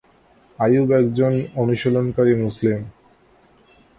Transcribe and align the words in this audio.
আইয়ুব 0.59 0.89
একজন 1.01 1.33
অনুশীলনকারী 1.55 2.33
মুসলিম। 2.43 2.79